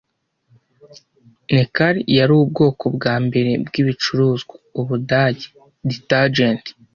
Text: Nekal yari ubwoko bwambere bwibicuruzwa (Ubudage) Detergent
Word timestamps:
Nekal 1.53 1.95
yari 2.17 2.33
ubwoko 2.41 2.83
bwambere 2.95 3.51
bwibicuruzwa 3.67 4.53
(Ubudage) 4.79 5.45
Detergent 5.89 6.63